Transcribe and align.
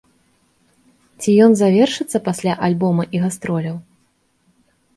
Ці 1.23 1.29
ён 1.49 1.53
завершыцца 1.59 2.23
пасля 2.29 2.53
альбома 2.71 3.03
і 3.19 3.25
гастроляў? 3.27 3.77